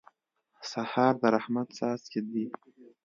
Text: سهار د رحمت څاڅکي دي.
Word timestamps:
سهار 0.71 1.13
د 1.21 1.23
رحمت 1.35 1.67
څاڅکي 1.77 2.19
دي. 2.31 2.45